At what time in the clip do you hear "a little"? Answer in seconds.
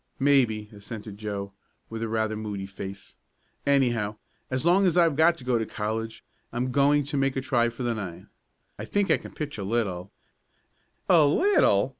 9.59-10.11, 11.07-11.89